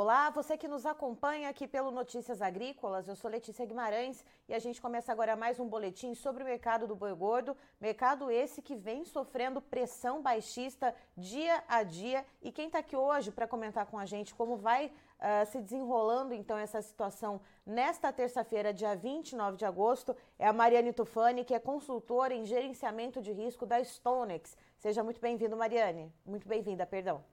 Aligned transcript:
Olá, 0.00 0.30
você 0.30 0.56
que 0.56 0.68
nos 0.68 0.86
acompanha 0.86 1.48
aqui 1.48 1.66
pelo 1.66 1.90
Notícias 1.90 2.40
Agrícolas, 2.40 3.08
eu 3.08 3.16
sou 3.16 3.28
Letícia 3.28 3.66
Guimarães 3.66 4.24
e 4.48 4.54
a 4.54 4.58
gente 4.60 4.80
começa 4.80 5.10
agora 5.10 5.34
mais 5.34 5.58
um 5.58 5.66
boletim 5.66 6.14
sobre 6.14 6.44
o 6.44 6.46
mercado 6.46 6.86
do 6.86 6.94
boi 6.94 7.12
gordo, 7.12 7.56
mercado 7.80 8.30
esse 8.30 8.62
que 8.62 8.76
vem 8.76 9.04
sofrendo 9.04 9.60
pressão 9.60 10.22
baixista 10.22 10.94
dia 11.16 11.64
a 11.66 11.82
dia. 11.82 12.24
E 12.40 12.52
quem 12.52 12.66
está 12.66 12.78
aqui 12.78 12.94
hoje 12.94 13.32
para 13.32 13.48
comentar 13.48 13.86
com 13.86 13.98
a 13.98 14.06
gente 14.06 14.32
como 14.36 14.56
vai 14.56 14.86
uh, 14.86 15.44
se 15.50 15.60
desenrolando 15.60 16.32
então 16.32 16.56
essa 16.56 16.80
situação 16.80 17.40
nesta 17.66 18.12
terça-feira, 18.12 18.72
dia 18.72 18.94
29 18.94 19.56
de 19.56 19.64
agosto, 19.64 20.14
é 20.38 20.46
a 20.46 20.52
Mariane 20.52 20.92
Tufani, 20.92 21.44
que 21.44 21.54
é 21.54 21.58
consultora 21.58 22.32
em 22.32 22.46
gerenciamento 22.46 23.20
de 23.20 23.32
risco 23.32 23.66
da 23.66 23.82
Stonex. 23.82 24.56
Seja 24.76 25.02
muito 25.02 25.20
bem-vindo, 25.20 25.56
Mariane. 25.56 26.14
Muito 26.24 26.46
bem-vinda, 26.46 26.86
perdão. 26.86 27.24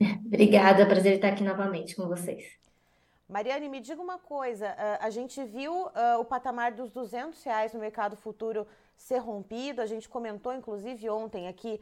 Obrigada, 0.26 0.86
prazer 0.86 1.14
estar 1.14 1.28
aqui 1.28 1.44
novamente 1.44 1.94
com 1.94 2.06
vocês. 2.06 2.44
Mariane, 3.28 3.68
me 3.68 3.80
diga 3.80 4.02
uma 4.02 4.18
coisa, 4.18 4.76
a 5.00 5.08
gente 5.08 5.42
viu 5.44 5.88
o 6.20 6.24
patamar 6.24 6.72
dos 6.72 6.92
200 6.92 7.42
reais 7.42 7.72
no 7.72 7.80
mercado 7.80 8.16
futuro 8.16 8.66
ser 8.96 9.16
rompido, 9.18 9.80
a 9.80 9.86
gente 9.86 10.08
comentou 10.08 10.52
inclusive 10.52 11.08
ontem 11.08 11.48
aqui, 11.48 11.80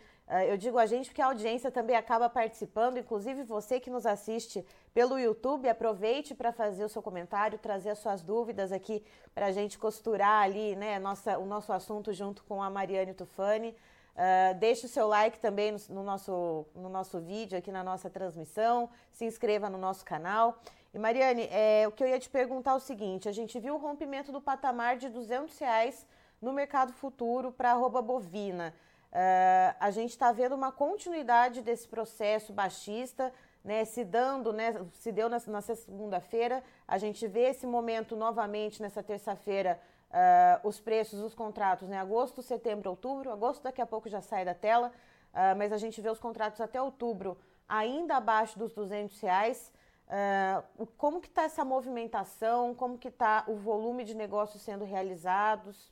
eu 0.48 0.56
digo 0.56 0.78
a 0.78 0.86
gente 0.86 1.08
porque 1.08 1.20
a 1.20 1.26
audiência 1.26 1.70
também 1.70 1.96
acaba 1.96 2.30
participando, 2.30 2.98
inclusive 2.98 3.42
você 3.42 3.80
que 3.80 3.90
nos 3.90 4.06
assiste 4.06 4.64
pelo 4.94 5.18
YouTube, 5.18 5.68
aproveite 5.68 6.32
para 6.32 6.52
fazer 6.52 6.84
o 6.84 6.88
seu 6.88 7.02
comentário, 7.02 7.58
trazer 7.58 7.90
as 7.90 7.98
suas 7.98 8.22
dúvidas 8.22 8.70
aqui 8.70 9.04
para 9.34 9.46
a 9.46 9.52
gente 9.52 9.78
costurar 9.78 10.44
ali 10.44 10.76
né, 10.76 10.98
nossa, 11.00 11.38
o 11.38 11.44
nosso 11.44 11.72
assunto 11.72 12.12
junto 12.12 12.44
com 12.44 12.62
a 12.62 12.70
Mariane 12.70 13.14
Tufani. 13.14 13.74
Uh, 14.14 14.54
deixe 14.58 14.84
o 14.86 14.88
seu 14.88 15.08
like 15.08 15.38
também 15.38 15.72
no, 15.72 15.78
no, 15.88 16.02
nosso, 16.02 16.66
no 16.74 16.88
nosso 16.88 17.18
vídeo, 17.18 17.56
aqui 17.56 17.72
na 17.72 17.82
nossa 17.82 18.10
transmissão. 18.10 18.90
Se 19.10 19.24
inscreva 19.24 19.70
no 19.70 19.78
nosso 19.78 20.04
canal. 20.04 20.58
E 20.92 20.98
Mariane, 20.98 21.48
é, 21.50 21.88
o 21.88 21.92
que 21.92 22.04
eu 22.04 22.08
ia 22.08 22.18
te 22.18 22.28
perguntar 22.28 22.72
é 22.72 22.74
o 22.74 22.80
seguinte: 22.80 23.28
a 23.28 23.32
gente 23.32 23.58
viu 23.58 23.74
o 23.74 23.78
rompimento 23.78 24.30
do 24.30 24.40
patamar 24.40 24.96
de 24.98 25.08
200 25.08 25.58
reais 25.58 26.06
no 26.40 26.52
mercado 26.52 26.92
futuro 26.92 27.50
para 27.50 27.70
a 27.70 27.72
arroba 27.72 28.02
bovina. 28.02 28.74
Uh, 29.12 29.76
a 29.78 29.90
gente 29.90 30.10
está 30.10 30.32
vendo 30.32 30.54
uma 30.54 30.72
continuidade 30.72 31.62
desse 31.62 31.86
processo 31.86 32.52
baixista, 32.52 33.32
né, 33.62 33.84
se 33.84 34.04
dando, 34.04 34.52
né, 34.52 34.74
se 34.94 35.12
deu 35.12 35.28
na, 35.28 35.40
na 35.46 35.60
segunda-feira. 35.60 36.62
A 36.88 36.98
gente 36.98 37.26
vê 37.26 37.50
esse 37.50 37.66
momento 37.66 38.16
novamente 38.16 38.82
nessa 38.82 39.02
terça-feira 39.02 39.80
uh, 40.12 40.68
os 40.68 40.78
preços 40.78 41.20
dos 41.20 41.34
contratos, 41.34 41.88
né? 41.88 41.98
Agosto, 41.98 42.42
setembro, 42.42 42.90
outubro. 42.90 43.30
Agosto 43.30 43.62
daqui 43.62 43.80
a 43.80 43.86
pouco 43.86 44.08
já 44.08 44.20
sai 44.20 44.44
da 44.44 44.54
tela, 44.54 44.88
uh, 45.32 45.56
mas 45.56 45.72
a 45.72 45.78
gente 45.78 46.00
vê 46.00 46.10
os 46.10 46.20
contratos 46.20 46.60
até 46.60 46.80
outubro 46.80 47.36
ainda 47.68 48.16
abaixo 48.16 48.58
dos 48.58 48.72
200 48.72 49.18
reais. 49.20 49.72
Uh, 50.06 50.86
como 50.98 51.20
que 51.20 51.28
está 51.28 51.44
essa 51.44 51.64
movimentação? 51.64 52.74
Como 52.74 52.98
que 52.98 53.08
está 53.08 53.44
o 53.48 53.56
volume 53.56 54.04
de 54.04 54.14
negócios 54.14 54.62
sendo 54.62 54.84
realizados? 54.84 55.90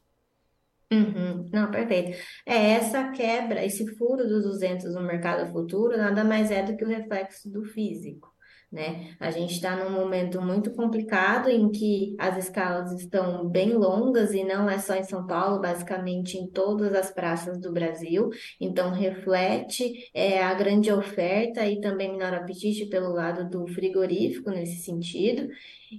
Uhum. 0.92 1.48
Não, 1.52 1.70
perfeito. 1.70 2.18
É, 2.44 2.72
essa 2.72 3.12
quebra, 3.12 3.64
esse 3.64 3.86
furo 3.96 4.26
dos 4.26 4.42
200 4.42 4.92
no 4.94 5.02
mercado 5.02 5.50
futuro, 5.52 5.96
nada 5.96 6.24
mais 6.24 6.50
é 6.50 6.64
do 6.64 6.76
que 6.76 6.84
o 6.84 6.88
reflexo 6.88 7.48
do 7.48 7.64
físico 7.64 8.30
né? 8.70 9.14
A 9.18 9.30
gente 9.30 9.54
está 9.54 9.76
num 9.76 9.90
momento 9.90 10.40
muito 10.40 10.72
complicado 10.72 11.48
em 11.48 11.70
que 11.70 12.14
as 12.18 12.36
escalas 12.36 12.92
estão 12.92 13.48
bem 13.48 13.72
longas 13.72 14.32
e 14.32 14.44
não 14.44 14.70
é 14.70 14.78
só 14.78 14.94
em 14.94 15.02
São 15.02 15.26
Paulo, 15.26 15.60
basicamente 15.60 16.38
em 16.38 16.48
todas 16.48 16.94
as 16.94 17.10
praças 17.10 17.58
do 17.60 17.72
Brasil. 17.72 18.30
Então, 18.60 18.92
reflete 18.92 20.10
é, 20.14 20.42
a 20.42 20.54
grande 20.54 20.92
oferta 20.92 21.66
e 21.66 21.80
também 21.80 22.12
menor 22.12 22.32
apetite 22.32 22.86
pelo 22.86 23.12
lado 23.12 23.48
do 23.48 23.66
frigorífico 23.66 24.50
nesse 24.50 24.82
sentido. 24.82 25.48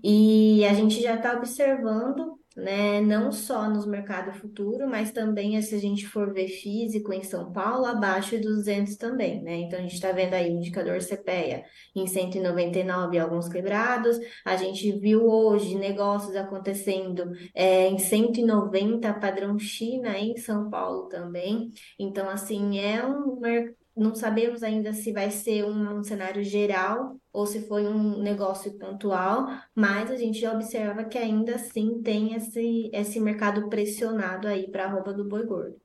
E 0.03 0.63
a 0.65 0.73
gente 0.73 1.01
já 1.01 1.15
está 1.15 1.33
observando 1.35 2.40
né? 2.55 2.99
Não 3.01 3.31
só 3.31 3.69
nos 3.69 3.85
mercados 3.85 4.37
futuro, 4.37 4.87
mas 4.87 5.11
também 5.11 5.61
se 5.61 5.75
a 5.75 5.79
gente 5.79 6.07
for 6.07 6.33
ver 6.33 6.47
físico 6.47 7.13
em 7.13 7.23
São 7.23 7.51
Paulo, 7.51 7.85
abaixo 7.85 8.37
de 8.37 8.43
200 8.43 8.95
também, 8.97 9.41
né? 9.41 9.57
Então 9.57 9.79
a 9.79 9.81
gente 9.81 9.93
está 9.93 10.11
vendo 10.11 10.33
aí 10.33 10.49
o 10.49 10.57
indicador 10.57 10.99
CPEA 10.99 11.63
em 11.95 12.05
199 12.05 13.17
alguns 13.19 13.47
quebrados. 13.47 14.17
A 14.45 14.55
gente 14.55 14.91
viu 14.99 15.25
hoje 15.25 15.75
negócios 15.75 16.35
acontecendo 16.35 17.31
é, 17.53 17.87
em 17.87 17.97
190 17.97 19.13
padrão 19.15 19.57
China 19.57 20.17
em 20.17 20.35
São 20.37 20.69
Paulo 20.69 21.07
também. 21.07 21.69
Então 21.97 22.29
assim 22.29 22.79
é 22.79 23.05
um 23.05 23.39
não 23.95 24.15
sabemos 24.15 24.63
ainda 24.63 24.93
se 24.93 25.11
vai 25.11 25.29
ser 25.29 25.65
um, 25.65 25.99
um, 25.99 26.03
cenário 26.03 26.43
geral 26.43 27.17
ou 27.31 27.45
se 27.45 27.67
foi 27.67 27.85
um 27.85 28.21
negócio 28.21 28.77
pontual, 28.77 29.47
mas 29.75 30.09
a 30.09 30.15
gente 30.15 30.45
observa 30.47 31.03
que 31.03 31.17
ainda 31.17 31.55
assim 31.55 32.01
tem 32.01 32.33
esse, 32.33 32.89
esse 32.93 33.19
mercado 33.19 33.69
pressionado 33.69 34.47
aí 34.47 34.69
para 34.69 34.85
a 34.85 34.89
roupa 34.89 35.13
do 35.13 35.27
boi 35.27 35.45
gordo. 35.45 35.79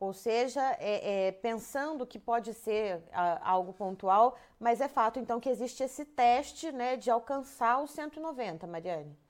Ou 0.00 0.12
seja, 0.12 0.60
é, 0.78 1.28
é, 1.28 1.32
pensando 1.32 2.06
que 2.06 2.18
pode 2.18 2.54
ser 2.54 3.02
a, 3.12 3.50
algo 3.50 3.72
pontual, 3.72 4.38
mas 4.58 4.80
é 4.80 4.88
fato 4.88 5.18
então 5.18 5.40
que 5.40 5.48
existe 5.48 5.82
esse 5.82 6.04
teste 6.04 6.70
né, 6.70 6.96
de 6.96 7.10
alcançar 7.10 7.82
os 7.82 7.90
190, 7.90 8.66
Mariane. 8.66 9.27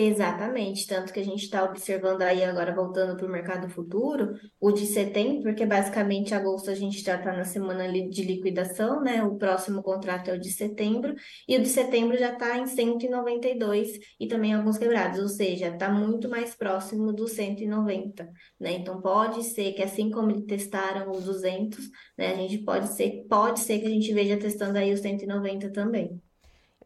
Exatamente, 0.00 0.86
tanto 0.86 1.12
que 1.12 1.18
a 1.18 1.24
gente 1.24 1.42
está 1.42 1.64
observando 1.64 2.22
aí 2.22 2.44
agora, 2.44 2.72
voltando 2.72 3.16
para 3.16 3.26
o 3.26 3.28
mercado 3.28 3.68
futuro, 3.68 4.32
o 4.60 4.70
de 4.70 4.86
setembro, 4.86 5.42
porque 5.42 5.66
basicamente 5.66 6.32
agosto 6.32 6.70
a 6.70 6.74
gente 6.76 7.00
já 7.02 7.16
está 7.16 7.32
na 7.32 7.44
semana 7.44 7.90
de 7.90 8.22
liquidação, 8.22 9.02
né? 9.02 9.24
O 9.24 9.36
próximo 9.36 9.82
contrato 9.82 10.28
é 10.30 10.34
o 10.34 10.38
de 10.40 10.52
setembro, 10.52 11.16
e 11.48 11.56
o 11.56 11.60
de 11.60 11.68
setembro 11.68 12.16
já 12.16 12.32
está 12.32 12.56
em 12.56 12.66
192 12.68 13.98
e 14.20 14.28
também 14.28 14.54
alguns 14.54 14.78
quebrados, 14.78 15.18
ou 15.18 15.28
seja, 15.28 15.66
está 15.66 15.90
muito 15.90 16.28
mais 16.28 16.54
próximo 16.54 17.12
dos 17.12 17.32
190, 17.32 18.30
né? 18.60 18.74
Então 18.74 19.00
pode 19.02 19.42
ser 19.42 19.72
que 19.72 19.82
assim 19.82 20.10
como 20.12 20.30
eles 20.30 20.46
testaram 20.46 21.10
os 21.10 21.24
200, 21.24 21.90
né? 22.16 22.34
A 22.34 22.36
gente 22.36 22.58
pode 22.58 22.86
ser, 22.94 23.26
pode 23.28 23.58
ser 23.58 23.80
que 23.80 23.86
a 23.86 23.90
gente 23.90 24.14
veja 24.14 24.36
testando 24.38 24.78
aí 24.78 24.92
os 24.92 25.00
190 25.00 25.72
também. 25.72 26.22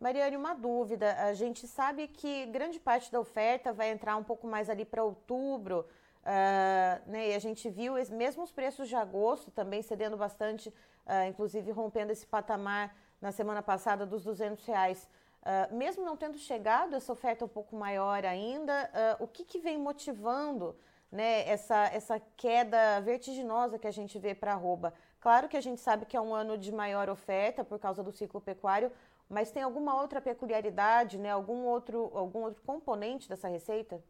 Mariane, 0.02 0.36
uma 0.36 0.52
dúvida. 0.52 1.14
A 1.22 1.32
gente 1.32 1.68
sabe 1.68 2.08
que 2.08 2.46
grande 2.46 2.80
parte 2.80 3.10
da 3.12 3.20
oferta 3.20 3.72
vai 3.72 3.88
entrar 3.88 4.16
um 4.16 4.24
pouco 4.24 4.48
mais 4.48 4.68
ali 4.68 4.84
para 4.84 5.04
outubro, 5.04 5.86
uh, 6.24 7.08
né? 7.08 7.28
E 7.28 7.34
a 7.36 7.38
gente 7.38 7.70
viu 7.70 7.94
mesmo 8.10 8.42
os 8.42 8.50
preços 8.50 8.88
de 8.88 8.96
agosto 8.96 9.52
também 9.52 9.80
cedendo 9.80 10.16
bastante, 10.16 10.70
uh, 10.70 11.28
inclusive 11.28 11.70
rompendo 11.70 12.10
esse 12.10 12.26
patamar 12.26 12.92
na 13.20 13.30
semana 13.30 13.62
passada 13.62 14.04
dos 14.04 14.24
200 14.24 14.66
reais. 14.66 15.08
Uh, 15.40 15.72
mesmo 15.76 16.04
não 16.04 16.16
tendo 16.16 16.36
chegado 16.36 16.96
essa 16.96 17.12
oferta 17.12 17.44
um 17.44 17.48
pouco 17.48 17.76
maior 17.76 18.24
ainda, 18.24 18.90
o 19.20 19.28
que, 19.28 19.44
que 19.44 19.60
vem 19.60 19.78
motivando 19.78 20.74
né, 21.12 21.48
essa, 21.48 21.84
essa 21.92 22.20
queda 22.36 23.00
vertiginosa 23.02 23.78
que 23.78 23.86
a 23.86 23.92
gente 23.92 24.18
vê 24.18 24.34
para 24.34 24.54
arroba? 24.54 24.92
Claro 25.20 25.48
que 25.48 25.56
a 25.56 25.60
gente 25.60 25.80
sabe 25.80 26.04
que 26.04 26.16
é 26.16 26.20
um 26.20 26.34
ano 26.34 26.58
de 26.58 26.72
maior 26.72 27.08
oferta 27.08 27.62
por 27.62 27.78
causa 27.78 28.02
do 28.02 28.10
ciclo 28.10 28.40
pecuário, 28.40 28.90
mas 29.32 29.50
tem 29.50 29.62
alguma 29.62 30.00
outra 30.00 30.20
peculiaridade, 30.20 31.18
né? 31.18 31.30
Algum 31.30 31.64
outro, 31.64 32.10
algum 32.14 32.40
outro 32.42 32.62
componente 32.62 33.28
dessa 33.28 33.48
receita? 33.48 34.02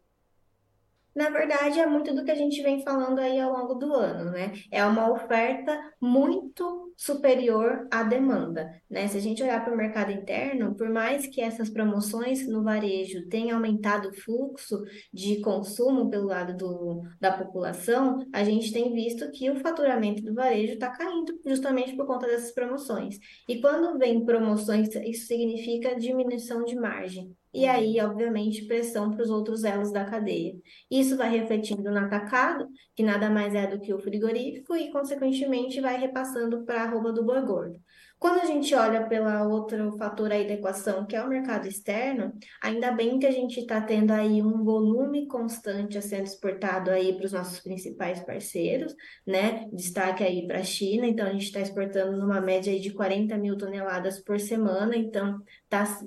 Na 1.15 1.28
verdade, 1.31 1.78
é 1.78 1.87
muito 1.87 2.15
do 2.15 2.25
que 2.25 2.31
a 2.31 2.34
gente 2.34 2.62
vem 2.62 2.83
falando 2.83 3.19
aí 3.19 3.38
ao 3.38 3.53
longo 3.53 3.75
do 3.75 3.93
ano, 3.94 4.31
né? 4.31 4.53
É 4.71 4.84
uma 4.84 5.10
oferta 5.12 5.94
muito 6.00 6.81
superior 7.02 7.88
à 7.90 8.04
demanda, 8.04 8.80
né? 8.88 9.08
Se 9.08 9.16
a 9.16 9.20
gente 9.20 9.42
olhar 9.42 9.64
para 9.64 9.74
o 9.74 9.76
mercado 9.76 10.12
interno, 10.12 10.76
por 10.76 10.88
mais 10.88 11.26
que 11.26 11.40
essas 11.40 11.68
promoções 11.68 12.46
no 12.46 12.62
varejo 12.62 13.28
tenham 13.28 13.56
aumentado 13.56 14.08
o 14.08 14.14
fluxo 14.14 14.80
de 15.12 15.41
consumo 15.41 16.08
pelo 16.08 16.28
lado 16.28 16.56
do, 16.56 17.02
da 17.20 17.32
população, 17.32 18.24
a 18.32 18.44
gente 18.44 18.72
tem 18.72 18.92
visto 18.92 19.28
que 19.32 19.50
o 19.50 19.56
faturamento 19.56 20.22
do 20.22 20.32
varejo 20.32 20.74
está 20.74 20.91
caindo 20.91 21.41
justamente 21.44 21.97
por 21.97 22.06
conta 22.06 22.28
dessas 22.28 22.53
promoções. 22.53 23.18
E 23.48 23.60
quando 23.60 23.98
vem 23.98 24.24
promoções, 24.24 24.88
isso 24.94 25.27
significa 25.27 25.97
diminuição 25.97 26.65
de 26.65 26.77
margem 26.77 27.36
e 27.53 27.66
aí, 27.66 28.01
obviamente, 28.01 28.66
pressão 28.66 29.10
para 29.10 29.22
os 29.22 29.31
outros 29.31 29.65
elos 29.65 29.93
da 29.93 30.04
cadeia. 30.04 30.54
Isso 30.91 31.16
vai 31.16 31.31
refletindo 31.31 31.91
no 31.91 31.99
atacado, 31.99 32.69
que 32.95 33.03
nada 33.03 33.28
mais 33.28 33.54
é 33.54 33.66
do 33.66 33.81
que 33.81 33.93
o 33.93 34.01
frigorífico, 34.01 34.75
e, 34.77 34.91
consequentemente, 34.91 35.81
vai 35.81 35.99
repassando 35.99 36.65
para 36.65 36.83
a 36.83 36.84
arroba 36.84 37.13
do 37.13 37.25
boi 37.25 37.43
gordo. 37.43 37.81
Quando 38.22 38.41
a 38.41 38.45
gente 38.45 38.72
olha 38.72 39.09
pela 39.09 39.43
outro 39.49 39.97
fator 39.99 40.31
aí 40.31 40.47
da 40.47 40.54
equação, 40.54 41.04
que 41.04 41.16
é 41.16 41.25
o 41.25 41.28
mercado 41.28 41.66
externo, 41.66 42.33
ainda 42.63 42.93
bem 42.93 43.19
que 43.19 43.27
a 43.27 43.33
gente 43.33 43.59
está 43.59 43.81
tendo 43.81 44.13
aí 44.13 44.41
um 44.41 44.63
volume 44.63 45.27
constante 45.27 45.99
a 45.99 46.01
sendo 46.01 46.27
exportado 46.27 46.93
aí 46.93 47.16
para 47.16 47.27
os 47.27 47.33
nossos 47.33 47.59
principais 47.59 48.21
parceiros, 48.21 48.95
né? 49.27 49.66
Destaque 49.72 50.22
aí 50.22 50.47
para 50.47 50.60
a 50.60 50.63
China, 50.63 51.04
então 51.04 51.27
a 51.27 51.33
gente 51.33 51.47
está 51.47 51.60
exportando 51.60 52.16
numa 52.16 52.41
média 52.41 52.72
aí 52.72 52.78
de 52.78 52.93
40 52.93 53.37
mil 53.39 53.59
toneladas 53.59 54.21
por 54.21 54.39
semana, 54.39 54.97
então 54.97 55.41
está 55.74 55.98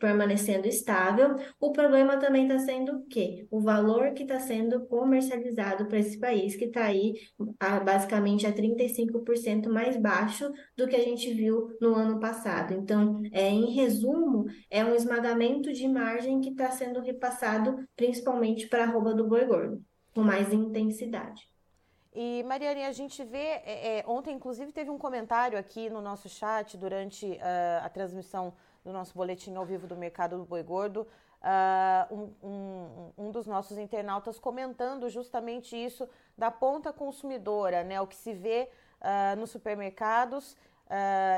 permanecendo 0.00 0.66
estável. 0.66 1.36
O 1.60 1.70
problema 1.70 2.16
também 2.16 2.48
está 2.48 2.58
sendo 2.58 2.96
o 2.96 3.06
quê? 3.06 3.46
O 3.50 3.60
valor 3.60 4.12
que 4.12 4.24
está 4.24 4.40
sendo 4.40 4.84
comercializado 4.86 5.86
para 5.86 5.98
esse 5.98 6.18
país, 6.18 6.56
que 6.56 6.64
está 6.64 6.84
aí 6.84 7.14
a, 7.60 7.78
basicamente 7.78 8.46
a 8.46 8.52
35% 8.52 9.68
mais 9.68 9.96
baixo 9.96 10.52
do 10.76 10.88
que 10.88 10.96
a 10.96 11.02
gente 11.04 11.32
viu 11.32 11.76
no, 11.80 11.92
no 11.92 11.98
ano 11.98 12.18
passado. 12.18 12.74
Então, 12.74 13.22
é, 13.32 13.48
em 13.48 13.72
resumo, 13.72 14.46
é 14.70 14.84
um 14.84 14.94
esmagamento 14.94 15.72
de 15.72 15.86
margem 15.86 16.40
que 16.40 16.50
está 16.50 16.70
sendo 16.70 17.00
repassado 17.00 17.86
principalmente 17.94 18.66
para 18.66 18.84
a 18.84 18.86
arroba 18.88 19.14
do 19.14 19.28
boi 19.28 19.44
gordo, 19.44 19.84
com 20.14 20.22
mais 20.22 20.52
intensidade. 20.52 21.42
E, 22.14 22.42
Mariane, 22.44 22.84
a 22.84 22.92
gente 22.92 23.24
vê, 23.24 23.38
é, 23.38 23.98
é, 23.98 24.04
ontem 24.06 24.34
inclusive 24.34 24.70
teve 24.72 24.90
um 24.90 24.98
comentário 24.98 25.58
aqui 25.58 25.88
no 25.88 26.00
nosso 26.00 26.28
chat 26.28 26.76
durante 26.76 27.26
uh, 27.26 27.84
a 27.84 27.88
transmissão 27.88 28.52
do 28.84 28.92
nosso 28.92 29.14
boletim 29.14 29.54
ao 29.54 29.64
vivo 29.64 29.86
do 29.86 29.96
mercado 29.96 30.38
do 30.38 30.44
boi 30.44 30.62
gordo, 30.62 31.06
uh, 31.42 32.14
um, 32.14 32.32
um, 32.42 33.12
um, 33.18 33.30
dos 33.30 33.46
nossos 33.46 33.78
internautas 33.78 34.38
comentando 34.38 35.08
justamente 35.08 35.76
isso 35.76 36.08
da 36.36 36.50
ponta 36.50 36.92
consumidora, 36.92 37.84
né, 37.84 38.00
o 38.00 38.06
que 38.06 38.16
se 38.16 38.32
vê 38.32 38.68
uh, 39.00 39.38
nos 39.38 39.50
supermercados. 39.50 40.56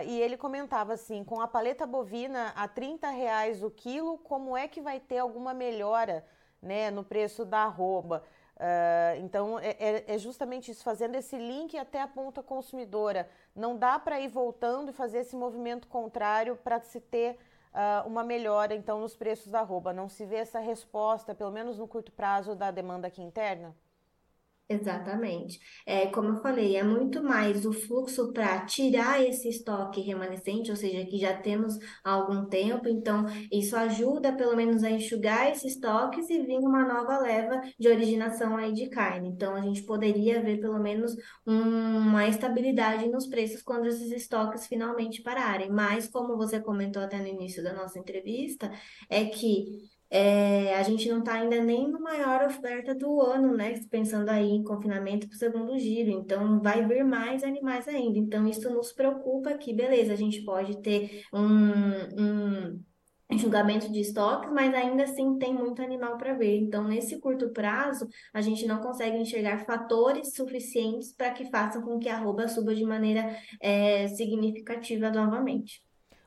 e 0.07 0.21
ele 0.21 0.37
comentava 0.37 0.95
assim, 0.95 1.23
com 1.23 1.41
a 1.41 1.47
paleta 1.47 1.87
bovina 1.87 2.53
a 2.57 2.67
30 2.67 3.09
reais 3.11 3.63
o 3.63 3.71
quilo, 3.71 4.19
como 4.19 4.57
é 4.57 4.67
que 4.67 4.81
vai 4.81 4.99
ter 4.99 5.19
alguma 5.19 5.55
melhora 5.55 6.25
né, 6.61 6.91
no 6.91 7.05
preço 7.05 7.45
da 7.45 7.59
arroba? 7.59 8.25
Uh, 8.57 9.19
então, 9.21 9.59
é, 9.59 9.77
é, 9.81 10.05
é, 10.15 10.19
justamente 10.19 10.71
isso, 10.71 10.85
fazendo 10.85 11.17
esse 11.17 11.37
link 11.37 11.77
até 11.77 12.01
a 12.01 12.07
ponta 12.07 12.43
consumidora. 12.43 13.29
Não 13.55 13.77
dá 13.77 13.99
para 13.99 14.21
ir 14.21 14.29
voltando 14.29 14.91
e 14.91 14.93
fazer 14.93 15.19
esse 15.19 15.35
movimento 15.35 15.89
contrário 15.89 16.57
para 16.57 16.81
se 16.81 17.01
ter 17.01 17.37
uh, 17.73 18.07
uma 18.07 18.23
melhora, 18.23 18.75
então, 18.75 19.01
nos 19.01 19.17
preços 19.17 19.49
da 19.49 19.61
arroba. 19.61 19.93
Não 19.93 20.09
se 20.09 20.25
vê 20.25 20.37
essa 20.37 20.61
resposta, 20.61 21.35
pelo 21.35 21.51
menos 21.51 21.79
no 21.79 21.89
curto 21.89 22.13
prazo, 22.13 22.55
da 22.55 22.71
demanda 22.71 23.09
aqui 23.09 23.23
interna? 23.23 23.75
Exatamente. 24.67 25.61
É, 25.87 26.07
como 26.07 26.29
eu 26.31 26.37
falei, 26.41 26.75
é 26.77 26.83
muito 26.83 27.23
mais 27.23 27.67
o 27.67 27.73
fluxo 27.73 28.33
para 28.33 28.65
tirar 28.65 29.23
esse 29.23 29.47
estoque 29.47 30.01
remanescente, 30.01 30.71
ou 30.71 30.77
seja, 30.77 31.05
que 31.05 31.19
já 31.19 31.37
temos 31.37 31.77
há 32.03 32.13
algum 32.13 32.47
tempo, 32.47 32.89
então 32.89 33.27
isso 33.53 33.77
ajuda 33.77 34.33
pelo 34.35 34.57
menos 34.57 34.83
a 34.83 34.91
enxugar 34.91 35.51
esses 35.51 35.75
estoques 35.75 36.31
e 36.31 36.41
vir 36.43 36.59
uma 36.61 36.83
nova 36.89 37.19
leva 37.19 37.61
de 37.79 37.89
originação 37.89 38.57
aí 38.57 38.73
de 38.73 38.89
carne. 38.89 39.29
Então 39.29 39.55
a 39.55 39.61
gente 39.61 39.83
poderia 39.83 40.43
ver 40.43 40.59
pelo 40.61 40.79
menos 40.81 41.15
uma 41.47 42.27
estabilidade 42.27 43.07
nos 43.11 43.27
preços 43.27 43.63
quando 43.63 43.87
esses 43.87 44.11
estoques 44.11 44.67
finalmente 44.67 45.21
pararem. 45.23 45.71
Mas, 45.71 46.09
como 46.09 46.39
você 46.39 46.59
comentou 46.59 47.03
até 47.03 47.19
no 47.19 47.27
início 47.27 47.63
da 47.63 47.75
nossa 47.75 47.99
entrevista, 47.99 48.73
é 49.11 49.27
que 49.27 49.94
é, 50.17 50.77
a 50.77 50.83
gente 50.85 51.09
não 51.09 51.19
está 51.19 51.33
ainda 51.35 51.61
nem 51.61 51.89
no 51.91 51.99
maior 51.99 52.47
oferta 52.47 52.95
do 52.95 53.21
ano, 53.21 53.53
né? 53.57 53.81
Pensando 53.91 54.29
aí 54.29 54.49
em 54.49 54.63
confinamento 54.63 55.27
para 55.27 55.35
o 55.35 55.39
segundo 55.39 55.77
giro. 55.77 56.09
Então, 56.09 56.61
vai 56.63 56.87
vir 56.87 57.05
mais 57.05 57.43
animais 57.43 57.89
ainda. 57.89 58.17
Então, 58.17 58.47
isso 58.47 58.71
nos 58.71 58.93
preocupa 58.93 59.59
que, 59.59 59.75
beleza, 59.75 60.13
a 60.13 60.17
gente 60.17 60.43
pode 60.43 60.81
ter 60.81 61.25
um, 61.33 62.77
um 63.33 63.37
julgamento 63.37 63.91
de 63.91 64.03
estoques, 64.03 64.53
mas 64.53 64.73
ainda 64.73 65.03
assim 65.03 65.37
tem 65.37 65.53
muito 65.53 65.83
animal 65.83 66.17
para 66.17 66.33
ver. 66.35 66.61
Então, 66.61 66.85
nesse 66.85 67.19
curto 67.19 67.51
prazo, 67.51 68.07
a 68.33 68.41
gente 68.41 68.65
não 68.67 68.81
consegue 68.81 69.17
enxergar 69.17 69.65
fatores 69.67 70.33
suficientes 70.33 71.13
para 71.13 71.33
que 71.33 71.51
façam 71.51 71.83
com 71.83 71.99
que 71.99 72.09
a 72.09 72.15
arroba 72.15 72.47
suba 72.47 72.73
de 72.73 72.85
maneira 72.85 73.37
é, 73.61 74.07
significativa 74.07 75.11
novamente. 75.11 75.83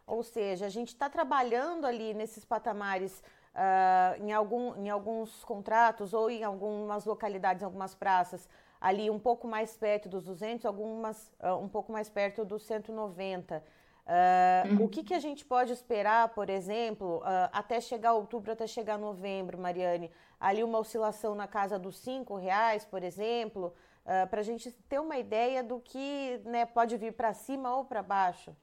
Ou 0.05 0.23
seja, 0.23 0.65
a 0.65 0.69
gente 0.69 0.89
está 0.89 1.09
trabalhando 1.09 1.85
ali 1.85 2.13
nesses 2.13 2.43
patamares 2.43 3.23
uh, 3.57 4.23
em, 4.23 4.31
algum, 4.31 4.75
em 4.75 4.89
alguns 4.89 5.43
contratos 5.43 6.13
ou 6.13 6.29
em 6.29 6.43
algumas 6.43 7.05
localidades, 7.05 7.63
em 7.63 7.65
algumas 7.65 7.95
praças, 7.95 8.47
ali 8.79 9.09
um 9.09 9.19
pouco 9.19 9.47
mais 9.47 9.75
perto 9.75 10.07
dos 10.07 10.23
200, 10.23 10.65
algumas 10.65 11.33
uh, 11.41 11.55
um 11.55 11.67
pouco 11.67 11.91
mais 11.91 12.09
perto 12.09 12.45
dos 12.45 12.63
190. 12.63 13.63
Uh, 14.07 14.71
uhum. 14.71 14.85
O 14.85 14.89
que, 14.89 15.03
que 15.03 15.13
a 15.13 15.19
gente 15.19 15.43
pode 15.43 15.73
esperar, 15.73 16.29
por 16.29 16.49
exemplo, 16.49 17.17
uh, 17.17 17.49
até 17.51 17.81
chegar 17.81 18.13
outubro, 18.13 18.53
até 18.53 18.65
chegar 18.65 18.97
novembro, 18.97 19.57
Mariane? 19.57 20.09
Ali 20.39 20.63
uma 20.63 20.79
oscilação 20.79 21.35
na 21.35 21.45
casa 21.45 21.77
dos 21.77 21.97
cinco 21.97 22.37
reais, 22.37 22.85
por 22.85 23.03
exemplo, 23.03 23.73
uh, 24.05 24.27
para 24.29 24.39
a 24.39 24.43
gente 24.43 24.71
ter 24.87 24.99
uma 24.99 25.17
ideia 25.17 25.61
do 25.61 25.81
que 25.81 26.39
né, 26.45 26.65
pode 26.65 26.95
vir 26.95 27.13
para 27.13 27.33
cima 27.33 27.75
ou 27.75 27.83
para 27.83 28.01
baixo. 28.01 28.55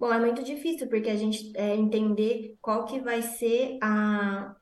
Bom, 0.00 0.10
é 0.10 0.18
muito 0.18 0.42
difícil 0.42 0.88
porque 0.88 1.10
a 1.10 1.16
gente 1.16 1.52
é, 1.54 1.76
entender 1.76 2.56
qual 2.62 2.86
que 2.86 2.98
vai 3.00 3.20
ser 3.20 3.76
a, 3.82 4.56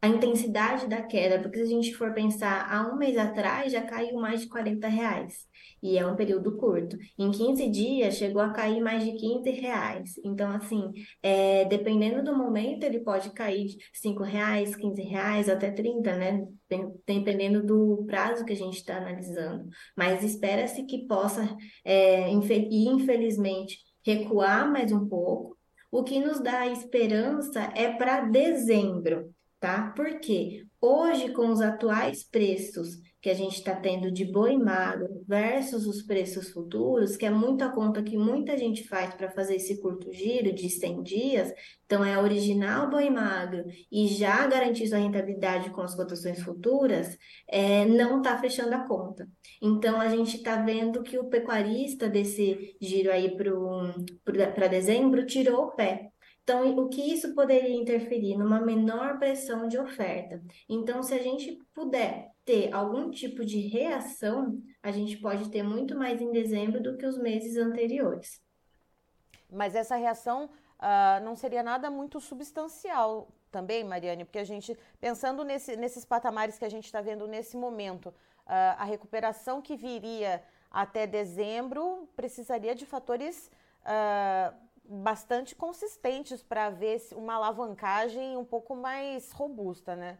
a 0.00 0.08
intensidade 0.08 0.88
da 0.88 1.02
queda, 1.02 1.42
porque 1.42 1.58
se 1.58 1.64
a 1.64 1.66
gente 1.66 1.94
for 1.94 2.14
pensar, 2.14 2.72
há 2.72 2.90
um 2.90 2.96
mês 2.96 3.18
atrás 3.18 3.70
já 3.70 3.82
caiu 3.82 4.18
mais 4.18 4.40
de 4.40 4.48
40 4.48 4.88
reais, 4.88 5.46
e 5.82 5.98
é 5.98 6.06
um 6.06 6.16
período 6.16 6.56
curto. 6.56 6.96
Em 7.18 7.30
15 7.30 7.68
dias 7.68 8.16
chegou 8.16 8.40
a 8.40 8.48
cair 8.50 8.80
mais 8.80 9.04
de 9.04 9.12
15 9.12 9.50
reais. 9.50 10.14
Então, 10.24 10.50
assim, 10.50 10.90
é, 11.22 11.66
dependendo 11.66 12.24
do 12.24 12.34
momento, 12.34 12.84
ele 12.84 13.00
pode 13.00 13.30
cair 13.32 13.66
de 13.66 13.76
5 13.92 14.22
reais, 14.22 14.74
15 14.74 15.02
reais, 15.02 15.50
até 15.50 15.70
30, 15.70 16.16
né? 16.16 16.46
Dependendo 17.06 17.62
do 17.62 18.04
prazo 18.06 18.42
que 18.46 18.54
a 18.54 18.56
gente 18.56 18.78
está 18.78 18.96
analisando. 18.96 19.68
Mas 19.94 20.24
espera-se 20.24 20.82
que 20.86 21.06
possa, 21.06 21.54
é, 21.84 22.30
e 22.32 22.88
infelizmente, 22.88 23.91
recuar 24.04 24.70
mais 24.70 24.92
um 24.92 25.08
pouco. 25.08 25.56
O 25.90 26.02
que 26.02 26.18
nos 26.18 26.40
dá 26.40 26.66
esperança 26.66 27.70
é 27.74 27.92
para 27.92 28.22
dezembro, 28.22 29.34
tá? 29.60 29.92
Porque 29.94 30.66
hoje, 30.80 31.32
com 31.32 31.48
os 31.48 31.60
atuais 31.60 32.24
preços 32.24 32.98
que 33.22 33.30
a 33.30 33.34
gente 33.34 33.54
está 33.54 33.76
tendo 33.76 34.10
de 34.10 34.24
boi 34.24 34.56
magro 34.58 35.24
versus 35.28 35.86
os 35.86 36.02
preços 36.02 36.50
futuros, 36.50 37.16
que 37.16 37.24
é 37.24 37.30
muita 37.30 37.68
conta 37.70 38.02
que 38.02 38.18
muita 38.18 38.58
gente 38.58 38.82
faz 38.88 39.14
para 39.14 39.30
fazer 39.30 39.54
esse 39.54 39.80
curto 39.80 40.12
giro 40.12 40.52
de 40.52 40.68
100 40.68 41.02
dias, 41.04 41.54
então 41.86 42.04
é 42.04 42.18
original 42.18 42.90
boi 42.90 43.08
magro 43.10 43.64
e 43.90 44.08
já 44.08 44.44
garantir 44.48 44.88
sua 44.88 44.98
rentabilidade 44.98 45.70
com 45.70 45.82
as 45.82 45.94
cotações 45.94 46.42
futuras, 46.42 47.16
é, 47.46 47.84
não 47.84 48.18
está 48.18 48.36
fechando 48.38 48.74
a 48.74 48.86
conta. 48.88 49.28
Então 49.60 50.00
a 50.00 50.08
gente 50.08 50.38
está 50.38 50.56
vendo 50.56 51.02
que 51.04 51.16
o 51.16 51.28
pecuarista 51.28 52.08
desse 52.08 52.76
giro 52.80 53.12
aí 53.12 53.36
para 54.24 54.66
dezembro 54.66 55.24
tirou 55.24 55.66
o 55.66 55.70
pé. 55.72 56.11
Então, 56.42 56.76
o 56.76 56.88
que 56.88 57.00
isso 57.00 57.34
poderia 57.34 57.74
interferir? 57.74 58.36
Numa 58.36 58.60
menor 58.60 59.18
pressão 59.18 59.68
de 59.68 59.78
oferta. 59.78 60.42
Então, 60.68 61.02
se 61.02 61.14
a 61.14 61.22
gente 61.22 61.58
puder 61.72 62.32
ter 62.44 62.72
algum 62.72 63.10
tipo 63.10 63.44
de 63.44 63.60
reação, 63.60 64.60
a 64.82 64.90
gente 64.90 65.16
pode 65.18 65.48
ter 65.50 65.62
muito 65.62 65.96
mais 65.96 66.20
em 66.20 66.32
dezembro 66.32 66.82
do 66.82 66.96
que 66.96 67.06
os 67.06 67.16
meses 67.16 67.56
anteriores. 67.56 68.42
Mas 69.48 69.76
essa 69.76 69.94
reação 69.94 70.46
uh, 70.46 71.24
não 71.24 71.36
seria 71.36 71.62
nada 71.62 71.90
muito 71.90 72.20
substancial 72.20 73.28
também, 73.52 73.84
Mariane, 73.84 74.24
porque 74.24 74.38
a 74.38 74.44
gente, 74.44 74.76
pensando 75.00 75.44
nesse, 75.44 75.76
nesses 75.76 76.04
patamares 76.04 76.58
que 76.58 76.64
a 76.64 76.70
gente 76.70 76.86
está 76.86 77.00
vendo 77.00 77.28
nesse 77.28 77.56
momento, 77.56 78.08
uh, 78.08 78.14
a 78.78 78.84
recuperação 78.84 79.62
que 79.62 79.76
viria 79.76 80.42
até 80.70 81.06
dezembro 81.06 82.08
precisaria 82.16 82.74
de 82.74 82.86
fatores 82.86 83.50
uh, 83.84 84.54
bastante 84.84 85.54
consistentes 85.54 86.42
para 86.42 86.70
ver 86.70 87.00
uma 87.12 87.34
alavancagem 87.34 88.36
um 88.36 88.44
pouco 88.44 88.74
mais 88.74 89.30
robusta, 89.32 89.96
né? 89.96 90.18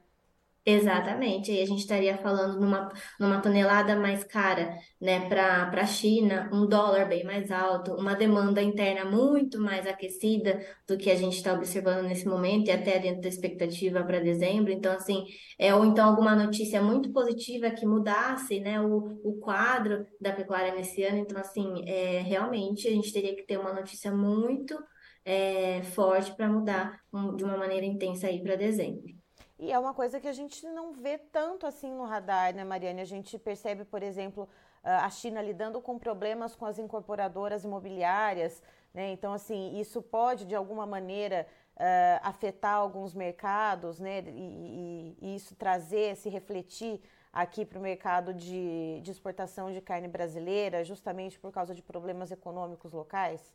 Exatamente, 0.65 1.51
aí 1.51 1.61
a 1.61 1.67
gente 1.67 1.81
estaria 1.81 2.17
falando 2.19 2.61
numa, 2.61 2.89
numa 3.19 3.41
tonelada 3.43 3.97
mais 3.97 4.23
cara, 4.23 4.73
né, 5.01 5.29
para 5.29 5.69
a 5.73 5.87
China, 5.87 6.49
um 6.53 6.69
dólar 6.69 7.09
bem 7.09 7.25
mais 7.25 7.51
alto, 7.51 7.93
uma 7.95 8.15
demanda 8.15 8.63
interna 8.63 9.05
muito 9.05 9.61
mais 9.61 9.89
aquecida 9.89 10.65
do 10.87 10.97
que 10.97 11.11
a 11.11 11.17
gente 11.17 11.37
está 11.37 11.53
observando 11.53 12.05
nesse 12.07 12.29
momento 12.29 12.69
e 12.69 12.71
até 12.71 13.01
dentro 13.01 13.23
da 13.23 13.29
expectativa 13.29 14.05
para 14.05 14.21
dezembro. 14.21 14.71
Então, 14.71 14.93
assim, 14.95 15.25
é, 15.59 15.75
ou 15.75 15.85
então 15.85 16.09
alguma 16.09 16.37
notícia 16.37 16.81
muito 16.81 17.11
positiva 17.13 17.69
que 17.73 17.85
mudasse, 17.85 18.61
né, 18.61 18.81
o, 18.81 19.21
o 19.25 19.41
quadro 19.41 20.07
da 20.21 20.33
pecuária 20.33 20.73
nesse 20.77 21.03
ano. 21.03 21.19
Então, 21.19 21.41
assim, 21.41 21.83
é, 21.89 22.21
realmente 22.21 22.87
a 22.87 22.91
gente 22.93 23.13
teria 23.13 23.35
que 23.35 23.43
ter 23.43 23.59
uma 23.59 23.73
notícia 23.73 24.13
muito 24.13 24.79
é, 25.25 25.83
forte 25.83 26.33
para 26.37 26.49
mudar 26.49 27.01
um, 27.13 27.35
de 27.35 27.43
uma 27.43 27.57
maneira 27.57 27.85
intensa 27.85 28.29
aí 28.29 28.41
para 28.41 28.55
dezembro. 28.55 29.22
E 29.63 29.71
é 29.71 29.79
uma 29.79 29.95
coisa 29.95 30.19
que 30.19 30.27
a 30.27 30.33
gente 30.33 30.67
não 30.67 30.93
vê 30.93 31.17
tanto 31.17 31.69
assim 31.69 31.93
no 31.93 32.05
radar, 32.05 32.53
né, 32.53 32.65
Mariane? 32.65 33.01
A 33.01 33.05
gente 33.05 33.39
percebe, 33.39 33.85
por 33.85 34.03
exemplo, 34.03 34.49
a 34.83 35.09
China 35.09 35.41
lidando 35.41 35.81
com 35.81 35.97
problemas 36.01 36.57
com 36.57 36.67
as 36.67 36.81
incorporadoras 36.81 37.63
imobiliárias, 37.63 38.61
né? 38.93 39.13
Então, 39.13 39.33
assim, 39.33 39.79
isso 39.79 40.03
pode, 40.03 40.45
de 40.47 40.57
alguma 40.57 40.85
maneira, 40.85 41.47
uh, 41.77 42.19
afetar 42.25 42.75
alguns 42.75 43.15
mercados, 43.15 44.01
né? 44.01 44.25
E, 44.27 44.31
e, 44.31 45.17
e, 45.23 45.37
isso 45.37 45.55
trazer, 45.55 46.17
se 46.17 46.29
refletir 46.29 47.01
aqui 47.33 47.65
para 47.65 47.79
o 47.79 47.83
mercado 47.83 48.35
de, 48.35 49.01
de 49.01 49.11
exportação 49.13 49.73
de 49.73 49.81
carne 49.81 50.09
brasileira, 50.09 50.83
justamente 50.83 51.39
por 51.39 51.53
causa 51.53 51.73
de 51.73 51.83
problemas 51.83 52.33
econômicos 52.33 52.93
locais? 52.93 53.55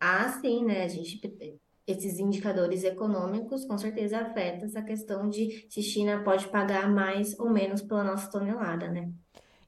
Ah, 0.00 0.30
sim, 0.40 0.64
né? 0.64 0.84
A 0.84 0.88
gente 0.88 1.18
esses 1.86 2.18
indicadores 2.18 2.82
econômicos 2.82 3.64
com 3.64 3.78
certeza 3.78 4.18
afetam 4.18 4.66
essa 4.66 4.82
questão 4.82 5.28
de 5.28 5.66
se 5.70 5.82
China 5.82 6.22
pode 6.24 6.48
pagar 6.48 6.90
mais 6.90 7.38
ou 7.38 7.48
menos 7.48 7.80
pela 7.80 8.02
nossa 8.02 8.30
tonelada, 8.30 8.88
né? 8.88 9.10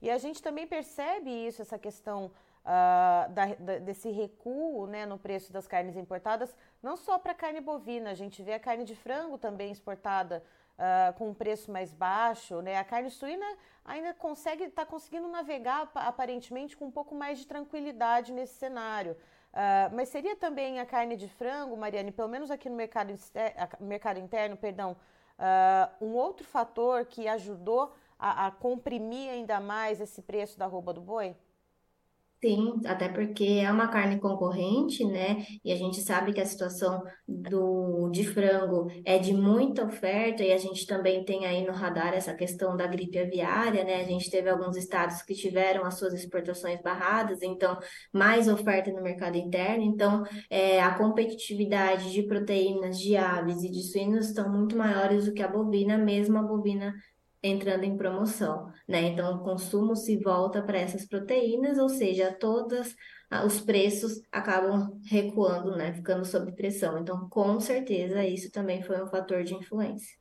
E 0.02 0.10
a 0.10 0.18
gente 0.18 0.42
também 0.42 0.66
percebe 0.66 1.30
isso, 1.30 1.62
essa 1.62 1.78
questão 1.78 2.26
uh, 2.26 3.32
da, 3.32 3.46
da, 3.58 3.78
desse 3.78 4.10
recuo 4.10 4.86
né, 4.86 5.06
no 5.06 5.18
preço 5.18 5.52
das 5.52 5.66
carnes 5.66 5.96
importadas, 5.96 6.54
não 6.82 6.96
só 6.96 7.18
para 7.18 7.34
carne 7.34 7.60
bovina, 7.60 8.10
a 8.10 8.14
gente 8.14 8.42
vê 8.42 8.54
a 8.54 8.60
carne 8.60 8.84
de 8.84 8.94
frango 8.94 9.38
também 9.38 9.72
exportada 9.72 10.42
uh, 10.78 11.12
com 11.16 11.30
um 11.30 11.34
preço 11.34 11.70
mais 11.70 11.92
baixo, 11.92 12.60
né? 12.62 12.76
A 12.78 12.84
carne 12.84 13.10
suína 13.10 13.46
ainda 13.84 14.14
consegue, 14.14 14.64
está 14.64 14.84
conseguindo 14.84 15.28
navegar 15.28 15.90
aparentemente 15.94 16.76
com 16.76 16.86
um 16.86 16.90
pouco 16.90 17.14
mais 17.14 17.38
de 17.38 17.46
tranquilidade 17.46 18.32
nesse 18.32 18.54
cenário. 18.54 19.16
Uh, 19.52 19.94
mas 19.94 20.08
seria 20.10 20.36
também 20.36 20.78
a 20.78 20.86
carne 20.86 21.16
de 21.16 21.28
frango, 21.28 21.76
Mariane, 21.76 22.12
pelo 22.12 22.28
menos 22.28 22.50
aqui 22.50 22.68
no 22.68 22.76
mercado, 22.76 23.12
mercado 23.80 24.18
interno, 24.18 24.56
perdão, 24.56 24.96
uh, 25.38 26.04
um 26.04 26.14
outro 26.14 26.46
fator 26.46 27.04
que 27.06 27.26
ajudou 27.26 27.92
a, 28.18 28.46
a 28.46 28.50
comprimir 28.50 29.30
ainda 29.30 29.58
mais 29.60 30.00
esse 30.00 30.20
preço 30.22 30.58
da 30.58 30.66
roupa 30.66 30.92
do 30.92 31.00
boi? 31.00 31.34
Sim, 32.40 32.80
até 32.86 33.08
porque 33.08 33.42
é 33.44 33.70
uma 33.72 33.88
carne 33.88 34.20
concorrente, 34.20 35.04
né? 35.04 35.44
E 35.64 35.72
a 35.72 35.76
gente 35.76 36.00
sabe 36.00 36.32
que 36.32 36.40
a 36.40 36.46
situação 36.46 37.02
do, 37.26 38.08
de 38.10 38.22
frango 38.24 38.86
é 39.04 39.18
de 39.18 39.32
muita 39.34 39.84
oferta, 39.84 40.44
e 40.44 40.52
a 40.52 40.56
gente 40.56 40.86
também 40.86 41.24
tem 41.24 41.46
aí 41.46 41.66
no 41.66 41.72
radar 41.72 42.14
essa 42.14 42.32
questão 42.32 42.76
da 42.76 42.86
gripe 42.86 43.18
aviária, 43.18 43.82
né? 43.82 43.96
A 43.96 44.04
gente 44.04 44.30
teve 44.30 44.48
alguns 44.48 44.76
estados 44.76 45.20
que 45.22 45.34
tiveram 45.34 45.84
as 45.84 45.98
suas 45.98 46.14
exportações 46.14 46.80
barradas, 46.80 47.42
então 47.42 47.76
mais 48.12 48.46
oferta 48.46 48.92
no 48.92 49.02
mercado 49.02 49.36
interno. 49.36 49.82
Então, 49.82 50.22
é, 50.48 50.80
a 50.80 50.94
competitividade 50.96 52.12
de 52.12 52.22
proteínas 52.22 53.00
de 53.00 53.16
aves 53.16 53.64
e 53.64 53.70
de 53.70 53.82
suínos 53.82 54.28
estão 54.28 54.48
muito 54.48 54.76
maiores 54.76 55.24
do 55.26 55.34
que 55.34 55.42
a 55.42 55.48
bovina, 55.48 55.98
mesmo 55.98 56.38
a 56.38 56.42
bovina 56.42 56.94
entrando 57.42 57.84
em 57.84 57.96
promoção, 57.96 58.70
né? 58.86 59.02
Então, 59.02 59.36
o 59.36 59.44
consumo 59.44 59.94
se 59.94 60.16
volta 60.18 60.62
para 60.62 60.78
essas 60.78 61.06
proteínas, 61.06 61.78
ou 61.78 61.88
seja, 61.88 62.32
todos 62.32 62.94
os 63.44 63.60
preços 63.60 64.20
acabam 64.32 64.98
recuando, 65.06 65.76
né? 65.76 65.92
Ficando 65.92 66.24
sob 66.24 66.52
pressão. 66.52 66.98
Então, 66.98 67.28
com 67.28 67.60
certeza, 67.60 68.24
isso 68.24 68.50
também 68.50 68.82
foi 68.82 69.02
um 69.02 69.08
fator 69.08 69.44
de 69.44 69.54
influência. 69.54 70.16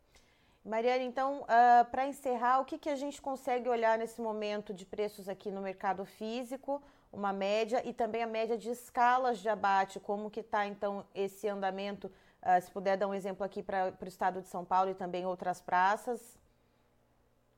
Mariana, 0.68 1.04
então, 1.04 1.44
uh, 1.44 1.90
para 1.90 2.08
encerrar, 2.08 2.60
o 2.60 2.66
que, 2.66 2.78
que 2.78 2.90
a 2.90 2.96
gente 2.96 3.22
consegue 3.22 3.70
olhar 3.70 3.98
nesse 3.98 4.22
momento 4.22 4.74
de 4.74 4.86
preços 4.86 5.30
aqui 5.30 5.50
no 5.50 5.62
mercado 5.62 6.04
físico, 6.04 6.84
uma 7.10 7.32
média, 7.32 7.82
e 7.86 7.94
também 7.94 8.22
a 8.22 8.28
média 8.28 8.58
de 8.58 8.70
escalas 8.70 9.40
de 9.40 9.48
abate, 9.48 9.98
como 9.98 10.30
que 10.30 10.42
está, 10.42 10.68
então, 10.68 11.06
esse 11.16 11.48
andamento, 11.48 12.12
uh, 12.44 12.62
se 12.62 12.70
puder 12.70 12.98
dar 12.98 13.08
um 13.08 13.14
exemplo 13.14 13.46
aqui 13.46 13.64
para 13.64 13.94
o 14.02 14.08
estado 14.08 14.42
de 14.42 14.50
São 14.50 14.66
Paulo 14.66 14.92
e 14.92 14.94
também 14.94 15.26
outras 15.26 15.62
praças, 15.62 16.38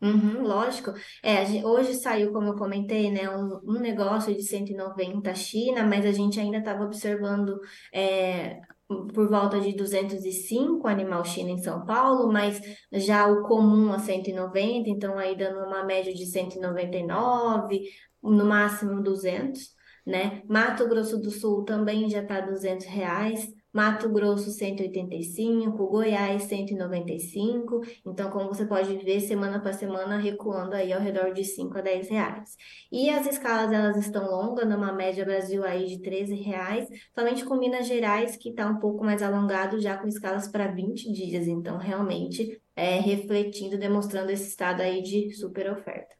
Uhum, 0.01 0.43
lógico. 0.43 0.93
É, 1.21 1.43
hoje 1.65 1.93
saiu, 1.95 2.31
como 2.31 2.47
eu 2.47 2.55
comentei, 2.55 3.11
né, 3.11 3.29
um, 3.29 3.59
um 3.65 3.79
negócio 3.81 4.33
de 4.33 4.43
190 4.43 5.35
China, 5.35 5.83
mas 5.85 6.05
a 6.05 6.11
gente 6.13 6.39
ainda 6.39 6.59
estava 6.59 6.85
observando 6.85 7.59
é, 7.93 8.61
por 8.87 9.27
volta 9.29 9.59
de 9.59 9.75
205 9.75 10.87
animal 10.87 11.25
China 11.25 11.49
em 11.51 11.57
São 11.57 11.85
Paulo, 11.85 12.31
mas 12.31 12.61
já 12.93 13.27
o 13.27 13.43
comum 13.43 13.91
a 13.91 13.99
190, 13.99 14.89
então 14.89 15.17
aí 15.17 15.35
dando 15.35 15.65
uma 15.67 15.83
média 15.83 16.13
de 16.13 16.25
199, 16.25 17.81
no 18.23 18.45
máximo 18.45 19.03
200, 19.03 19.59
né? 20.07 20.41
Mato 20.47 20.87
Grosso 20.87 21.17
do 21.21 21.29
Sul 21.29 21.65
também 21.65 22.09
já 22.09 22.21
está 22.21 22.39
200 22.39 22.85
reais. 22.85 23.49
Mato 23.71 24.09
Grosso 24.09 24.49
185, 24.49 25.87
Goiás 25.87 26.43
195. 26.43 27.81
Então, 28.05 28.29
como 28.29 28.47
você 28.47 28.65
pode 28.65 28.97
ver, 28.97 29.19
semana 29.21 29.59
para 29.59 29.73
semana 29.73 30.17
recuando 30.17 30.73
aí 30.73 30.91
ao 30.91 30.99
redor 30.99 31.31
de 31.33 31.43
5 31.43 31.77
a 31.77 31.81
10 31.81 32.09
reais. 32.09 32.57
E 32.91 33.09
as 33.09 33.27
escalas 33.27 33.71
elas 33.71 33.97
estão 33.97 34.29
longas, 34.29 34.67
numa 34.67 34.91
média 34.91 35.23
Brasil 35.23 35.63
aí 35.63 35.85
de 35.85 36.01
13 36.01 36.35
reais, 36.35 36.87
somente 37.13 37.45
com 37.45 37.55
Minas 37.55 37.87
Gerais, 37.87 38.35
que 38.35 38.49
está 38.49 38.67
um 38.67 38.79
pouco 38.79 39.03
mais 39.03 39.21
alongado, 39.21 39.79
já 39.79 39.97
com 39.97 40.07
escalas 40.07 40.47
para 40.47 40.67
20 40.67 41.11
dias. 41.11 41.47
Então, 41.47 41.77
realmente 41.77 42.59
é 42.75 42.99
refletindo, 42.99 43.77
demonstrando 43.77 44.31
esse 44.31 44.47
estado 44.49 44.81
aí 44.81 45.01
de 45.01 45.31
super 45.33 45.71
oferta. 45.71 46.18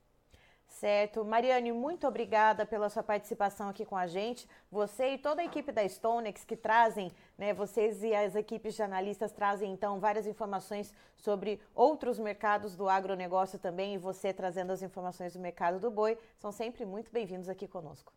Certo. 0.79 1.25
Mariane, 1.25 1.73
muito 1.73 2.07
obrigada 2.07 2.65
pela 2.65 2.87
sua 2.87 3.03
participação 3.03 3.67
aqui 3.67 3.83
com 3.83 3.97
a 3.97 4.07
gente. 4.07 4.47
Você 4.71 5.09
e 5.09 5.17
toda 5.17 5.41
a 5.41 5.43
equipe 5.43 5.73
da 5.73 5.83
Stonex 5.83 6.45
que 6.45 6.55
trazem, 6.55 7.11
né, 7.37 7.53
vocês 7.53 8.01
e 8.01 8.15
as 8.15 8.33
equipes 8.33 8.75
de 8.75 8.81
analistas 8.81 9.33
trazem 9.33 9.73
então 9.73 9.99
várias 9.99 10.25
informações 10.25 10.93
sobre 11.17 11.59
outros 11.75 12.17
mercados 12.17 12.77
do 12.77 12.87
agronegócio 12.87 13.59
também 13.59 13.95
e 13.95 13.97
você 13.97 14.31
trazendo 14.31 14.71
as 14.71 14.81
informações 14.81 15.33
do 15.33 15.39
mercado 15.39 15.81
do 15.81 15.91
boi, 15.91 16.17
são 16.37 16.49
sempre 16.49 16.85
muito 16.85 17.11
bem-vindos 17.11 17.49
aqui 17.49 17.67
conosco. 17.67 18.13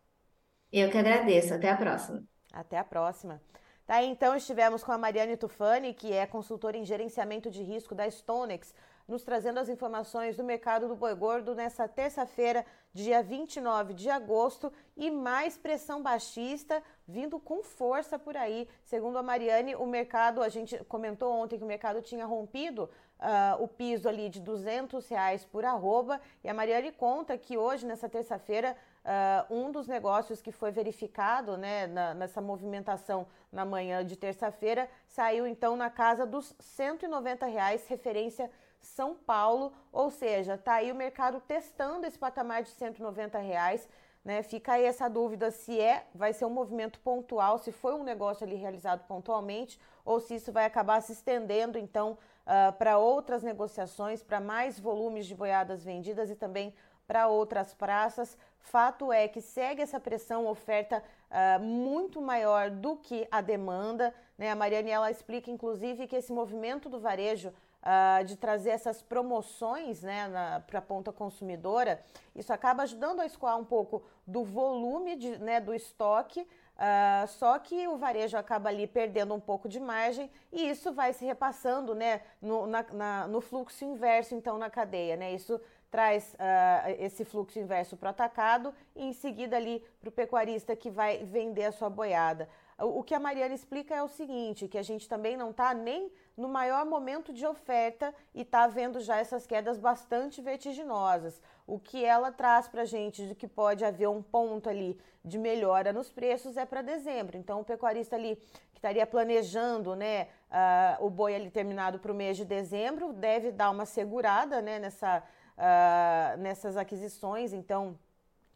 Eu 0.71 0.89
que 0.89 0.97
agradeço. 0.97 1.53
Até 1.53 1.69
a 1.69 1.75
próxima. 1.75 2.23
Até 2.53 2.77
a 2.77 2.83
próxima. 2.85 3.41
Tá, 3.85 4.01
então 4.01 4.33
estivemos 4.37 4.81
com 4.81 4.93
a 4.93 4.97
Mariane 4.97 5.35
Tufani, 5.35 5.93
que 5.93 6.13
é 6.13 6.25
consultora 6.25 6.77
em 6.77 6.85
gerenciamento 6.85 7.51
de 7.51 7.61
risco 7.61 7.93
da 7.93 8.09
Stonex 8.09 8.73
nos 9.07 9.23
trazendo 9.23 9.59
as 9.59 9.69
informações 9.69 10.37
do 10.37 10.43
mercado 10.43 10.87
do 10.87 10.95
boi 10.95 11.13
gordo 11.15 11.53
nessa 11.53 11.87
terça-feira, 11.87 12.65
dia 12.93 13.21
29 13.21 13.93
de 13.93 14.09
agosto, 14.09 14.71
e 14.95 15.11
mais 15.11 15.57
pressão 15.57 16.01
baixista 16.01 16.81
vindo 17.07 17.39
com 17.39 17.63
força 17.63 18.17
por 18.17 18.37
aí. 18.37 18.67
Segundo 18.83 19.17
a 19.17 19.23
Mariane, 19.23 19.75
o 19.75 19.85
mercado, 19.85 20.41
a 20.41 20.49
gente 20.49 20.77
comentou 20.85 21.33
ontem 21.33 21.57
que 21.57 21.63
o 21.63 21.67
mercado 21.67 22.01
tinha 22.01 22.25
rompido 22.25 22.89
uh, 23.19 23.61
o 23.63 23.67
piso 23.67 24.07
ali 24.07 24.29
de 24.29 24.39
200 24.39 25.07
reais 25.07 25.43
por 25.43 25.65
arroba, 25.65 26.21
e 26.43 26.49
a 26.49 26.53
Mariane 26.53 26.91
conta 26.91 27.37
que 27.37 27.57
hoje, 27.57 27.85
nessa 27.85 28.07
terça-feira, 28.07 28.75
uh, 29.03 29.53
um 29.53 29.71
dos 29.71 29.87
negócios 29.87 30.41
que 30.41 30.51
foi 30.51 30.71
verificado 30.71 31.57
né, 31.57 31.87
na, 31.87 32.13
nessa 32.13 32.41
movimentação 32.41 33.27
na 33.51 33.65
manhã 33.65 34.05
de 34.05 34.15
terça-feira 34.15 34.89
saiu 35.07 35.45
então 35.45 35.75
na 35.75 35.89
casa 35.89 36.25
dos 36.25 36.55
190 36.59 37.45
reais, 37.45 37.87
referência 37.87 38.49
são 38.83 39.15
Paulo, 39.15 39.73
ou 39.91 40.11
seja, 40.11 40.57
tá 40.57 40.73
aí 40.75 40.91
o 40.91 40.95
mercado 40.95 41.41
testando 41.41 42.05
esse 42.05 42.19
patamar 42.19 42.63
de 42.63 42.69
190 42.69 43.37
reais. 43.39 43.87
Né? 44.23 44.41
Fica 44.41 44.73
aí 44.73 44.85
essa 44.85 45.09
dúvida 45.09 45.51
se 45.51 45.79
é, 45.79 46.05
vai 46.13 46.31
ser 46.31 46.45
um 46.45 46.49
movimento 46.49 46.99
pontual, 46.99 47.57
se 47.57 47.71
foi 47.71 47.93
um 47.93 48.03
negócio 48.03 48.45
ali 48.45 48.55
realizado 48.55 49.05
pontualmente, 49.05 49.79
ou 50.05 50.19
se 50.19 50.35
isso 50.35 50.51
vai 50.51 50.65
acabar 50.65 51.01
se 51.01 51.11
estendendo 51.11 51.77
então 51.77 52.17
uh, 52.45 52.71
para 52.73 52.97
outras 52.97 53.43
negociações, 53.43 54.23
para 54.23 54.39
mais 54.39 54.79
volumes 54.79 55.25
de 55.25 55.35
boiadas 55.35 55.83
vendidas 55.83 56.29
e 56.29 56.35
também 56.35 56.73
para 57.05 57.27
outras 57.27 57.73
praças. 57.73 58.37
Fato 58.59 59.11
é 59.11 59.27
que 59.27 59.41
segue 59.41 59.81
essa 59.81 59.99
pressão 59.99 60.47
oferta 60.47 61.03
uh, 61.29 61.61
muito 61.61 62.21
maior 62.21 62.69
do 62.69 62.95
que 62.95 63.27
a 63.29 63.41
demanda. 63.41 64.13
Né? 64.37 64.49
A 64.49 64.55
Mariane 64.55 64.89
ela 64.89 65.11
explica, 65.11 65.51
inclusive, 65.51 66.07
que 66.07 66.15
esse 66.15 66.31
movimento 66.31 66.87
do 66.89 66.99
varejo 66.99 67.53
uh, 67.83 68.23
de 68.23 68.35
trazer 68.35 68.71
essas 68.71 69.01
promoções 69.01 70.01
né, 70.01 70.63
para 70.65 70.79
a 70.79 70.81
ponta 70.81 71.11
consumidora, 71.11 72.01
isso 72.35 72.51
acaba 72.51 72.83
ajudando 72.83 73.19
a 73.19 73.25
escoar 73.25 73.57
um 73.57 73.65
pouco 73.65 74.03
do 74.25 74.43
volume 74.43 75.15
de, 75.15 75.37
né, 75.37 75.59
do 75.59 75.73
estoque, 75.73 76.41
uh, 76.41 77.27
só 77.27 77.59
que 77.59 77.87
o 77.87 77.97
varejo 77.97 78.37
acaba 78.37 78.69
ali 78.69 78.87
perdendo 78.87 79.33
um 79.33 79.39
pouco 79.39 79.67
de 79.67 79.79
margem 79.79 80.31
e 80.51 80.69
isso 80.69 80.93
vai 80.93 81.13
se 81.13 81.25
repassando 81.25 81.93
né, 81.93 82.21
no, 82.41 82.65
na, 82.65 82.83
na, 82.91 83.27
no 83.27 83.41
fluxo 83.41 83.83
inverso, 83.83 84.33
então, 84.33 84.57
na 84.57 84.69
cadeia. 84.69 85.15
Né? 85.17 85.33
Isso 85.33 85.59
traz 85.91 86.33
uh, 86.33 86.89
esse 86.97 87.23
fluxo 87.23 87.59
inverso 87.59 87.95
para 87.95 88.07
o 88.07 88.09
atacado 88.09 88.73
e 88.95 89.05
em 89.05 89.13
seguida 89.13 89.57
ali 89.57 89.83
para 89.99 90.09
o 90.09 90.11
pecuarista 90.11 90.75
que 90.75 90.89
vai 90.89 91.23
vender 91.23 91.65
a 91.65 91.71
sua 91.71 91.87
boiada. 91.87 92.49
O 92.83 93.03
que 93.03 93.15
a 93.15 93.19
Mariana 93.19 93.53
explica 93.53 93.95
é 93.95 94.03
o 94.03 94.07
seguinte, 94.07 94.67
que 94.67 94.77
a 94.77 94.83
gente 94.83 95.07
também 95.07 95.37
não 95.37 95.51
está 95.51 95.73
nem 95.73 96.11
no 96.35 96.47
maior 96.47 96.85
momento 96.85 97.31
de 97.31 97.45
oferta 97.45 98.13
e 98.33 98.41
está 98.41 98.67
vendo 98.67 98.99
já 98.99 99.17
essas 99.17 99.45
quedas 99.45 99.77
bastante 99.77 100.41
vertiginosas. 100.41 101.41
O 101.65 101.79
que 101.79 102.03
ela 102.03 102.31
traz 102.31 102.67
para 102.67 102.81
a 102.81 102.85
gente 102.85 103.27
de 103.27 103.35
que 103.35 103.47
pode 103.47 103.85
haver 103.85 104.09
um 104.09 104.21
ponto 104.21 104.69
ali 104.69 104.99
de 105.23 105.37
melhora 105.37 105.93
nos 105.93 106.11
preços 106.11 106.57
é 106.57 106.65
para 106.65 106.81
dezembro. 106.81 107.37
Então, 107.37 107.61
o 107.61 107.63
pecuarista 107.63 108.15
ali 108.15 108.35
que 108.73 108.79
estaria 108.79 109.05
planejando 109.07 109.95
né, 109.95 110.27
uh, 110.51 111.05
o 111.05 111.09
boi 111.09 111.35
ali 111.35 111.49
terminado 111.49 111.99
para 111.99 112.11
o 112.11 112.15
mês 112.15 112.35
de 112.35 112.43
dezembro 112.43 113.13
deve 113.13 113.51
dar 113.51 113.69
uma 113.69 113.85
segurada 113.85 114.61
né, 114.61 114.79
nessa, 114.79 115.23
uh, 115.57 116.37
nessas 116.41 116.75
aquisições. 116.75 117.53
Então, 117.53 117.97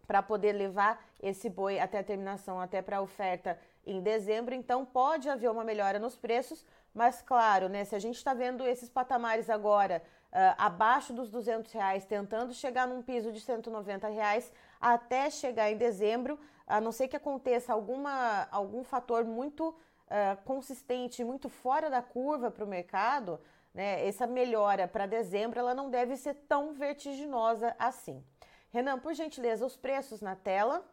para 0.07 0.22
poder 0.22 0.53
levar 0.53 1.05
esse 1.22 1.50
boi 1.50 1.79
até 1.79 2.00
a 2.00 2.03
terminação, 2.03 2.60
até 2.60 2.81
para 2.81 2.98
a 2.98 3.01
oferta 3.01 3.60
em 3.88 4.01
dezembro. 4.01 4.53
Então, 4.53 4.86
pode 4.86 5.29
haver 5.29 5.50
uma 5.50 5.63
melhora 5.63 5.98
nos 5.98 6.15
preços, 6.15 6.65
mas 6.94 7.22
claro, 7.22 7.70
né, 7.70 7.86
se 7.86 7.96
a 7.96 8.00
gente 8.00 8.15
está 8.17 8.34
vendo 8.34 8.65
esses 8.65 8.89
patamares 8.89 9.50
agora 9.50 10.03
uh, 10.32 10.56
abaixo 10.58 11.13
dos 11.13 11.29
200 11.29 11.72
reais, 11.72 12.06
tentando 12.06 12.53
chegar 12.53 12.88
num 12.88 13.01
piso 13.01 13.32
de 13.32 13.39
190 13.39 14.08
reais 14.08 14.51
até 14.79 15.29
chegar 15.29 15.72
em 15.72 15.77
dezembro, 15.77 16.39
a 16.65 16.82
não 16.82 16.91
ser 16.91 17.08
que 17.08 17.15
aconteça 17.15 17.72
alguma, 17.72 18.48
algum 18.51 18.84
fator 18.84 19.24
muito 19.24 19.70
uh, 19.70 20.44
consistente, 20.44 21.24
muito 21.24 21.50
fora 21.50 21.89
da 21.89 22.01
curva 22.01 22.51
para 22.51 22.65
o 22.65 22.67
mercado, 22.67 23.39
né, 23.74 24.06
essa 24.08 24.25
melhora 24.25 24.88
para 24.88 25.06
dezembro 25.06 25.60
ela 25.60 25.74
não 25.74 25.89
deve 25.89 26.17
ser 26.17 26.34
tão 26.48 26.74
vertiginosa 26.74 27.75
assim. 27.77 28.24
Renan, 28.70 29.00
por 29.00 29.13
gentileza, 29.13 29.65
os 29.65 29.77
preços 29.77 30.22
na 30.22 30.36
tela. 30.36 30.84